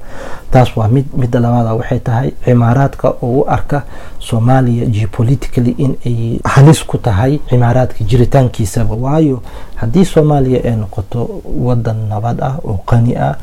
Taas 0.51 0.71
waa 0.77 0.87
mid 0.87 1.05
midda 1.17 1.39
labaada 1.39 1.73
waxay 1.75 1.99
tahay 1.99 2.31
cimaaraadka 2.45 3.09
oo 3.21 3.41
u 3.41 3.45
arka 3.49 3.83
soomaaliya 4.19 4.85
geopolitically 4.85 5.71
in 5.77 5.95
ay 6.05 6.39
halis 6.45 6.83
ku 6.85 6.97
tahay 6.97 7.39
cimaaraadka 7.49 8.03
jiritaankiisaba. 8.03 8.95
Waayo 8.95 9.41
haddii 9.75 10.05
soomaaliya 10.05 10.63
ay 10.63 10.75
noqoto 10.75 11.41
wadan 11.45 12.07
nabad 12.09 12.39
ah 12.41 12.55
oo 12.63 12.79
qani 12.85 13.15
ah 13.17 13.35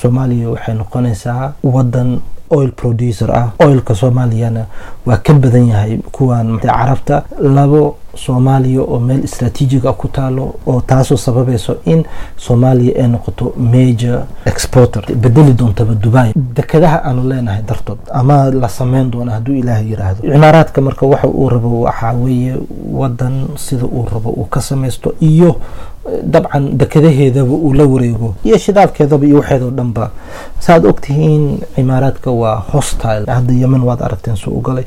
soomaaliya 0.00 0.48
waxay 0.50 0.74
noqonaysaa 0.74 1.52
wadan 1.62 2.20
oil 2.50 2.70
producer 2.72 3.30
ah 3.32 3.52
oilka 3.58 3.94
soomaaliyana 3.94 4.66
waa 5.06 5.16
ka 5.16 5.34
badan 5.34 5.68
yahay 5.68 5.98
kuwan 6.12 6.58
carabta. 6.58 7.22
Labo 7.40 7.96
soomaaliya 8.16 8.80
oo 8.82 8.98
meel 9.00 9.24
istraatiijiga 9.24 9.92
ku 9.92 10.08
taalo 10.08 10.54
oo 10.66 10.80
taasoo 10.80 11.16
sababayso 11.16 11.76
in 11.84 12.04
soomaaliya 12.36 13.02
ay 13.02 13.08
noqoto 13.08 13.52
major 13.56 14.22
exporter. 14.46 15.02
bedeli 15.16 15.52
doontaba 15.52 15.94
dubai. 15.94 16.32
Dekadaha 16.36 17.04
aanu 17.04 17.28
leenahay 17.28 17.62
dartood 17.62 17.98
ama 18.12 18.50
la 18.50 18.68
sameyn 18.68 19.10
doono 19.10 19.32
hadduu 19.32 19.54
ilaahay 19.54 19.86
yiraahdo. 19.90 20.22
Cimaaraadka 20.32 20.80
marka 20.80 21.06
waxa 21.06 21.28
uu 21.28 21.48
rabo 21.48 21.80
waxaa 21.80 22.12
weeye 22.12 22.56
wadan 22.92 23.48
sida 23.56 23.84
uu 23.84 24.06
rabo 24.12 24.30
uu 24.30 24.44
ka 24.44 24.60
samaysto 24.60 25.14
iyo 25.20 25.56
dabcan 26.22 26.64
dekadaheedaba 26.78 27.50
uu 27.66 27.72
la 27.74 27.84
wareego 27.84 28.34
iyo 28.44 28.58
shidaalkeedaba 28.58 29.24
iyo 29.26 29.36
waxeedoo 29.40 29.70
dhanba. 29.70 30.10
Saaad 30.60 30.84
ogtihiin 30.86 31.60
cimaaraadka 31.74 32.30
waa 32.30 32.56
hostile. 32.72 33.24
Hadda 33.26 33.52
yemen 33.52 33.82
waad 33.82 34.00
aragteen 34.02 34.36
soo 34.36 34.50
ugalay 34.58 34.84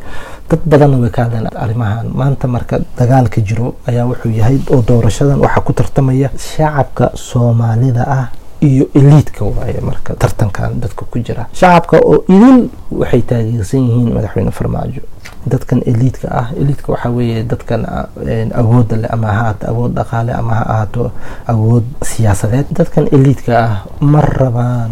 dad 0.49 0.59
badanna 0.65 0.97
way 0.97 1.09
ka 1.09 1.23
hadleen 1.23 1.47
arrimahan. 1.55 2.07
Maanta 2.13 2.47
marka 2.47 2.79
dagaalka 2.97 3.41
jiro 3.41 3.75
ayaa 3.87 4.05
wuxuu 4.05 4.31
yahay 4.39 4.57
oo 4.71 4.81
doorashadan 4.87 5.39
waxaa 5.39 5.61
ku 5.61 5.73
tartamaya 5.73 6.29
shacabka 6.37 7.11
soomaalida 7.15 8.03
ah 8.07 8.25
iyo 8.61 8.87
eliidka 8.95 9.45
waaye 9.45 9.79
marka 9.81 10.13
tartankan 10.15 10.79
dadka 10.81 11.05
ku 11.11 11.19
jira. 11.19 11.47
Shacabka 11.53 11.97
oo 12.03 12.23
idin 12.27 12.69
waxay 12.91 13.21
taageersan 13.21 13.79
yihiin 13.87 14.13
madaxweyne 14.15 14.51
farmaajo 14.51 15.01
dadkan 15.45 15.79
eliidka 15.85 16.27
ah. 16.31 16.47
Eliidka 16.57 16.91
waxaa 16.93 17.09
weeye 17.15 17.43
dadkan 17.43 17.85
awoodda 18.61 18.95
leh 19.01 19.09
ama 19.13 19.27
ha 19.31 19.55
awood 19.71 19.93
dhaqaale 19.95 20.31
ama 20.33 20.53
ha 20.59 20.63
ahaato 20.73 21.11
awood 21.47 21.83
siyaasadeed. 22.03 22.67
Dadkan 22.75 23.07
eliidka 23.11 23.53
ah 23.57 23.73
ma 24.01 24.21
rabaan 24.21 24.91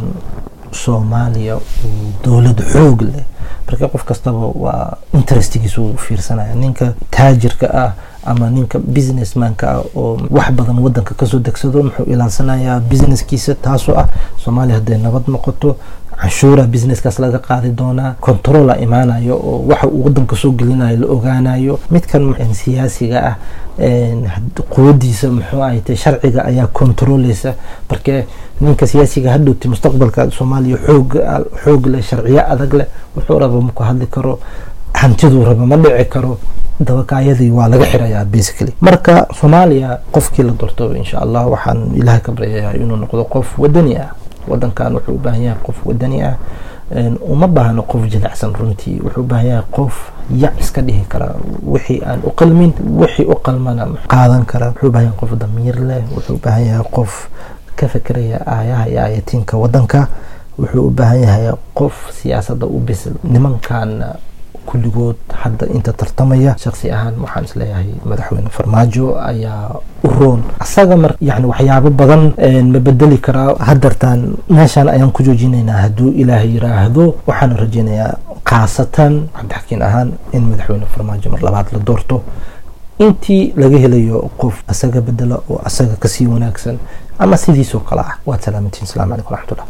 soomaaliya 0.71 1.55
uu 1.57 2.11
dowlad 2.23 2.59
xoog 2.73 3.01
leh 3.01 3.23
marka 3.67 3.87
qof 3.87 4.03
kastaba 4.03 4.37
waa 4.55 4.97
interestigiisa 5.13 5.81
uu 5.81 5.97
fiirsanaya 5.97 6.55
ninka 6.55 6.93
taajirka 7.11 7.67
ah 7.83 7.91
ama 8.25 8.49
ninka 8.49 8.79
businessmanka 8.79 9.71
ah 9.71 9.81
oo 9.95 10.17
wax 10.29 10.51
badan 10.51 10.79
wadanka 10.79 11.13
ka 11.15 11.25
soo 11.25 11.39
degsado 11.39 11.83
muxuu 11.83 12.03
ilaalsanayaa 12.05 12.79
businesskiisa 12.79 13.55
taasoo 13.55 13.95
ah. 13.99 14.07
Soomaaliya 14.43 14.75
hadday 14.79 14.97
nabad 14.97 15.23
noqoto 15.27 15.75
canshuura 16.21 16.63
businesskaas 16.63 17.19
laga 17.19 17.39
qaadi 17.39 17.69
doonaa 17.71 18.15
controla 18.19 18.77
imaanayo 18.81 19.35
oo 19.37 19.63
waxa 19.69 19.87
uu 19.87 20.03
wadanka 20.05 20.35
soo 20.35 20.51
gelinayo 20.51 20.97
la 20.97 21.07
ogaanayo. 21.07 21.79
Midkan 21.91 22.23
siyaasiga 22.53 23.17
ah 23.29 23.35
quwadiisa 24.69 25.29
muxuu 25.29 25.61
ahay 25.63 25.79
tay 25.81 25.95
sharciga 25.95 26.45
ayaa 26.45 26.67
controleysa. 26.67 27.53
Marke 27.89 28.25
ninka 28.61 28.87
siyaasiga 28.87 29.31
hadhowti 29.37 29.67
mustaqbalka 29.69 30.31
soomaaliya 30.31 30.77
xoog 30.85 31.15
xoog 31.63 31.85
leh 31.87 32.01
sharciyo 32.03 32.41
adag 32.53 32.73
leh 32.73 32.87
wuxuu 33.15 33.36
raba 33.39 33.61
maku 33.61 33.83
hadli 33.83 34.07
karo 34.07 34.39
hantiduu 34.93 35.45
raba 35.45 35.65
ma 35.65 35.77
dhici 35.77 36.05
karo 36.09 36.37
dabakaayadii 36.79 37.49
waa 37.51 37.67
laga 37.67 37.85
xirayaa 37.85 38.25
basically. 38.25 38.73
Marka 38.81 39.27
soomaaliya 39.39 39.97
qofkii 40.11 40.43
la 40.45 40.53
doorto 40.53 40.93
insha 40.95 41.21
allah 41.21 41.49
waxaan 41.49 41.91
ilaah 41.97 42.21
ka 42.21 42.31
baryayaa 42.31 42.73
inuu 42.77 42.97
noqdo 42.97 43.23
qof 43.25 43.57
wadani 43.59 43.97
ah. 43.97 44.13
Wadankan 44.47 44.93
wuxuu 44.95 45.17
u 45.17 45.21
yahay 45.25 45.55
qof 45.63 45.75
wadani 45.85 46.21
ah. 46.23 46.37
Uma 47.27 47.47
baahno 47.47 47.81
qof 47.83 48.05
jilicsan 48.07 48.53
runtii. 48.53 49.01
Wuxuu 49.03 49.25
u 49.25 49.33
yahay 49.33 49.61
qof 49.71 50.11
yac 50.31 50.53
iska 50.61 50.81
dhihi 50.81 51.05
kara 51.09 51.33
wixii 51.65 52.01
aan 52.05 52.19
u 52.23 52.31
qalmin 52.31 52.73
wixii 52.99 53.25
u 53.25 53.35
qalmana 53.35 53.87
qaadan 54.07 54.45
kara. 54.45 54.67
Wuxuu 54.71 54.89
u 54.89 54.93
yahay 54.93 55.11
qof 55.19 55.31
damiir 55.33 55.75
leh. 55.81 56.03
Wuxuu 56.15 56.35
u 56.37 56.39
yahay 56.45 56.83
qof 56.91 57.27
ka 57.75 57.87
fekeraya 57.87 58.39
aayaha 58.47 58.85
iyo 58.89 59.01
aayatiinka 59.01 59.57
wadanka 59.57 60.07
wuxuu 60.59 60.87
u 60.87 60.91
baahan 60.99 61.21
yahay 61.25 61.45
qof 61.79 61.95
siyaasadda 62.21 62.65
u 62.65 62.79
bisil 62.87 63.13
nimankan 63.23 64.03
kulligood 64.67 65.15
hadda 65.41 65.65
inta 65.75 65.93
tartamaya. 65.93 66.51
Shaksi 66.59 66.91
ahaan 66.91 67.15
waxaan 67.23 67.45
is 67.47 67.53
leeyahay 67.55 67.87
madaxweyne 68.05 68.49
farmaajo 68.57 69.05
ayaa 69.31 69.79
u 70.03 70.09
roon. 70.19 70.41
Asaga 70.59 70.97
mar 71.03 71.11
yani 71.21 71.45
waxyaabo 71.51 71.89
badan 72.01 72.23
ma 72.73 72.79
bedeli 72.87 73.17
karaa 73.17 73.55
hadartaan 73.69 74.35
meeshaan 74.49 74.89
ayaan 74.95 75.11
ku 75.15 75.23
joojinaynaa. 75.23 75.77
Hadduu 75.85 76.11
ilaahay 76.21 76.49
yiraahdo 76.55 77.15
waxaan 77.29 77.55
rajeynayaa 77.63 78.11
khaasatan 78.49 79.13
cabdixakiin 79.37 79.81
ahaan 79.87 80.09
in 80.35 80.43
madaxweyne 80.51 80.85
farmaajo 80.95 81.29
mar 81.31 81.41
labaad 81.47 81.67
la 81.73 81.79
doorto. 81.87 82.21
Intii 82.99 83.53
laga 83.61 83.77
helayo 83.77 84.19
qof 84.41 84.55
asaga 84.67 84.99
bedela 85.01 85.39
oo 85.49 85.61
asaga 85.65 85.95
ka 85.95 86.07
sii 86.13 86.27
wanaagsan 86.27 86.77
ama 87.19 87.37
sidiisoo 87.37 87.79
kale 87.87 88.01
ah. 88.01 88.13
Waad 88.25 88.41
salaamantiin 88.41 88.83
asalaamu 88.83 89.11
calaykum 89.15 89.31
waraxmatullah 89.33 89.67